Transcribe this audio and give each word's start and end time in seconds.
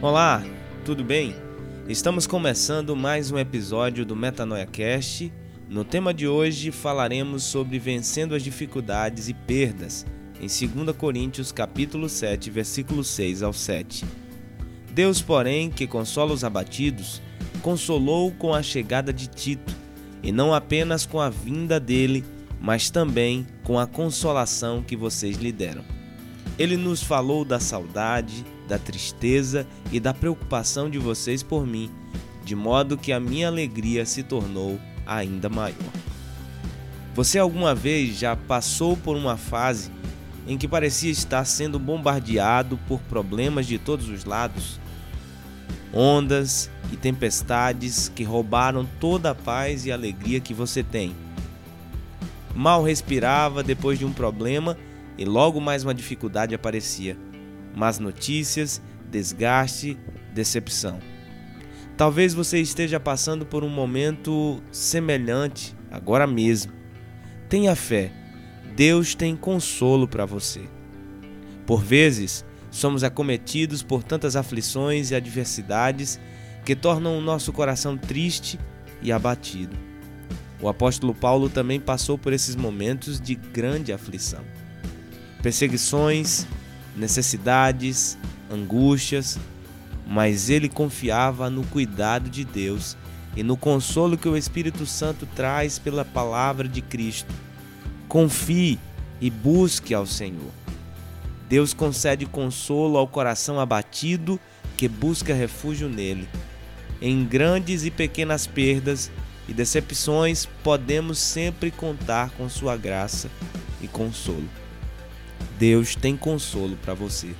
Olá, 0.00 0.44
tudo 0.84 1.02
bem? 1.02 1.34
Estamos 1.88 2.24
começando 2.24 2.94
mais 2.94 3.32
um 3.32 3.38
episódio 3.38 4.06
do 4.06 4.14
Metanoia 4.14 4.64
Cast. 4.64 5.32
No 5.68 5.84
tema 5.84 6.14
de 6.14 6.28
hoje 6.28 6.70
falaremos 6.70 7.42
sobre 7.42 7.80
vencendo 7.80 8.32
as 8.32 8.44
dificuldades 8.44 9.28
e 9.28 9.34
perdas, 9.34 10.06
em 10.40 10.46
2 10.46 10.96
Coríntios 10.96 11.50
capítulo 11.50 12.08
7, 12.08 12.48
versículo 12.48 13.02
6 13.02 13.42
ao 13.42 13.52
7. 13.52 14.04
Deus, 14.92 15.20
porém, 15.20 15.68
que 15.68 15.84
consola 15.84 16.32
os 16.32 16.44
abatidos, 16.44 17.20
consolou 17.60 18.30
com 18.30 18.54
a 18.54 18.62
chegada 18.62 19.12
de 19.12 19.26
Tito, 19.26 19.74
e 20.22 20.30
não 20.30 20.54
apenas 20.54 21.06
com 21.06 21.20
a 21.20 21.28
vinda 21.28 21.80
dele, 21.80 22.24
mas 22.60 22.88
também 22.88 23.44
com 23.64 23.80
a 23.80 23.86
consolação 23.86 24.80
que 24.80 24.94
vocês 24.94 25.38
lhe 25.38 25.50
deram. 25.50 25.82
Ele 26.56 26.76
nos 26.76 27.02
falou 27.02 27.44
da 27.44 27.58
saudade, 27.58 28.44
da 28.68 28.78
tristeza 28.78 29.66
e 29.90 29.98
da 29.98 30.12
preocupação 30.12 30.88
de 30.88 30.98
vocês 30.98 31.42
por 31.42 31.66
mim, 31.66 31.90
de 32.44 32.54
modo 32.54 32.98
que 32.98 33.12
a 33.12 33.18
minha 33.18 33.48
alegria 33.48 34.04
se 34.04 34.22
tornou 34.22 34.78
ainda 35.06 35.48
maior. 35.48 35.74
Você 37.14 37.38
alguma 37.38 37.74
vez 37.74 38.16
já 38.16 38.36
passou 38.36 38.96
por 38.96 39.16
uma 39.16 39.36
fase 39.36 39.90
em 40.46 40.56
que 40.56 40.68
parecia 40.68 41.10
estar 41.10 41.44
sendo 41.44 41.78
bombardeado 41.78 42.78
por 42.86 43.00
problemas 43.00 43.66
de 43.66 43.78
todos 43.78 44.08
os 44.08 44.24
lados? 44.24 44.78
Ondas 45.92 46.70
e 46.92 46.96
tempestades 46.96 48.10
que 48.14 48.22
roubaram 48.22 48.86
toda 49.00 49.30
a 49.30 49.34
paz 49.34 49.84
e 49.84 49.90
alegria 49.90 50.40
que 50.40 50.54
você 50.54 50.82
tem. 50.82 51.14
Mal 52.54 52.82
respirava 52.82 53.62
depois 53.62 53.98
de 53.98 54.04
um 54.04 54.12
problema 54.12 54.76
e 55.16 55.24
logo 55.24 55.60
mais 55.60 55.82
uma 55.84 55.94
dificuldade 55.94 56.54
aparecia. 56.54 57.16
Más 57.78 58.00
notícias, 58.00 58.82
desgaste, 59.08 59.96
decepção. 60.34 60.98
Talvez 61.96 62.34
você 62.34 62.58
esteja 62.60 62.98
passando 62.98 63.46
por 63.46 63.62
um 63.62 63.68
momento 63.68 64.60
semelhante 64.72 65.76
agora 65.88 66.26
mesmo. 66.26 66.72
Tenha 67.48 67.76
fé, 67.76 68.10
Deus 68.74 69.14
tem 69.14 69.36
consolo 69.36 70.08
para 70.08 70.26
você. 70.26 70.62
Por 71.64 71.80
vezes, 71.80 72.44
somos 72.68 73.04
acometidos 73.04 73.80
por 73.80 74.02
tantas 74.02 74.34
aflições 74.34 75.12
e 75.12 75.14
adversidades 75.14 76.18
que 76.64 76.74
tornam 76.74 77.16
o 77.16 77.20
nosso 77.20 77.52
coração 77.52 77.96
triste 77.96 78.58
e 79.00 79.12
abatido. 79.12 79.76
O 80.60 80.68
apóstolo 80.68 81.14
Paulo 81.14 81.48
também 81.48 81.78
passou 81.78 82.18
por 82.18 82.32
esses 82.32 82.56
momentos 82.56 83.20
de 83.20 83.36
grande 83.36 83.92
aflição 83.92 84.42
perseguições, 85.42 86.46
necessidades, 86.98 88.18
angústias, 88.50 89.38
mas 90.06 90.50
ele 90.50 90.68
confiava 90.68 91.48
no 91.50 91.64
cuidado 91.64 92.28
de 92.28 92.44
Deus 92.44 92.96
e 93.36 93.42
no 93.42 93.56
consolo 93.56 94.16
que 94.16 94.28
o 94.28 94.36
Espírito 94.36 94.84
Santo 94.86 95.26
traz 95.36 95.78
pela 95.78 96.04
palavra 96.04 96.66
de 96.66 96.80
Cristo. 96.80 97.32
Confie 98.08 98.78
e 99.20 99.30
busque 99.30 99.94
ao 99.94 100.06
Senhor. 100.06 100.50
Deus 101.48 101.72
concede 101.72 102.26
consolo 102.26 102.98
ao 102.98 103.06
coração 103.06 103.60
abatido 103.60 104.38
que 104.76 104.88
busca 104.88 105.34
refúgio 105.34 105.88
nele. 105.88 106.28
Em 107.00 107.24
grandes 107.24 107.84
e 107.84 107.90
pequenas 107.90 108.46
perdas 108.46 109.10
e 109.48 109.52
decepções, 109.52 110.46
podemos 110.62 111.18
sempre 111.18 111.70
contar 111.70 112.30
com 112.30 112.48
Sua 112.48 112.76
graça 112.76 113.30
e 113.80 113.88
consolo. 113.88 114.48
Deus 115.58 115.96
tem 115.96 116.16
consolo 116.16 116.76
para 116.76 116.94
você. 116.94 117.34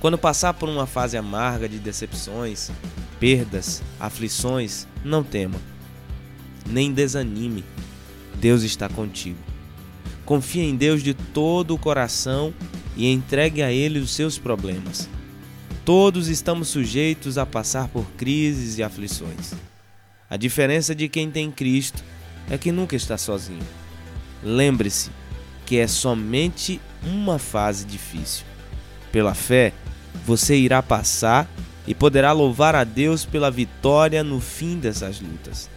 Quando 0.00 0.18
passar 0.18 0.54
por 0.54 0.68
uma 0.68 0.86
fase 0.86 1.16
amarga 1.16 1.68
de 1.68 1.78
decepções, 1.78 2.70
perdas, 3.20 3.82
aflições, 4.00 4.86
não 5.04 5.22
tema. 5.22 5.60
Nem 6.66 6.92
desanime. 6.92 7.64
Deus 8.36 8.62
está 8.62 8.88
contigo. 8.88 9.38
Confie 10.24 10.62
em 10.62 10.76
Deus 10.76 11.02
de 11.02 11.12
todo 11.12 11.74
o 11.74 11.78
coração 11.78 12.52
e 12.96 13.10
entregue 13.10 13.62
a 13.62 13.70
Ele 13.70 13.98
os 13.98 14.10
seus 14.10 14.38
problemas. 14.38 15.08
Todos 15.84 16.28
estamos 16.28 16.68
sujeitos 16.68 17.36
a 17.36 17.44
passar 17.44 17.88
por 17.88 18.06
crises 18.12 18.78
e 18.78 18.82
aflições. 18.82 19.52
A 20.30 20.36
diferença 20.36 20.94
de 20.94 21.08
quem 21.08 21.30
tem 21.30 21.50
Cristo 21.50 22.02
é 22.50 22.56
que 22.56 22.72
nunca 22.72 22.96
está 22.96 23.18
sozinho. 23.18 23.66
Lembre-se, 24.42 25.10
que 25.64 25.78
é 25.78 25.86
somente 25.86 26.80
uma 27.06 27.38
fase 27.38 27.84
difícil. 27.84 28.44
Pela 29.10 29.34
fé, 29.34 29.72
você 30.24 30.56
irá 30.56 30.82
passar 30.82 31.48
e 31.86 31.94
poderá 31.94 32.32
louvar 32.32 32.74
a 32.74 32.84
Deus 32.84 33.24
pela 33.24 33.50
vitória 33.50 34.24
no 34.24 34.40
fim 34.40 34.78
dessas 34.78 35.20
lutas. 35.20 35.70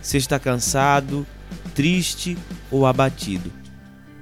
Se 0.00 0.16
está 0.16 0.38
cansado, 0.38 1.26
triste 1.74 2.36
ou 2.70 2.86
abatido, 2.86 3.52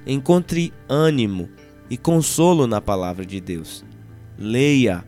encontre 0.05 0.73
ânimo 0.87 1.49
e 1.89 1.97
consolo 1.97 2.67
na 2.67 2.79
palavra 2.79 3.25
de 3.25 3.39
Deus. 3.39 3.83
Leia 4.37 5.03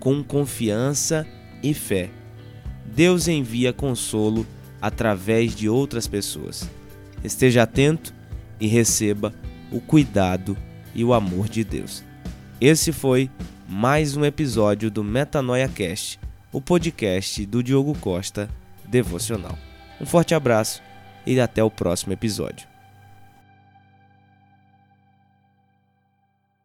com 0.00 0.22
confiança 0.22 1.26
e 1.62 1.74
fé. 1.74 2.10
Deus 2.84 3.28
envia 3.28 3.72
consolo 3.72 4.46
através 4.80 5.54
de 5.54 5.68
outras 5.68 6.06
pessoas. 6.06 6.68
Esteja 7.22 7.64
atento 7.64 8.14
e 8.60 8.66
receba 8.66 9.34
o 9.72 9.80
cuidado 9.80 10.56
e 10.94 11.04
o 11.04 11.14
amor 11.14 11.48
de 11.48 11.64
Deus. 11.64 12.04
Esse 12.60 12.92
foi 12.92 13.30
mais 13.68 14.16
um 14.16 14.24
episódio 14.24 14.90
do 14.90 15.02
Metanoia 15.02 15.68
Cast, 15.68 16.18
o 16.52 16.60
podcast 16.60 17.44
do 17.46 17.62
Diogo 17.62 17.96
Costa 17.98 18.48
Devocional. 18.86 19.58
Um 20.00 20.06
forte 20.06 20.34
abraço 20.34 20.82
e 21.26 21.38
até 21.40 21.62
o 21.62 21.70
próximo 21.70 22.12
episódio. 22.12 22.67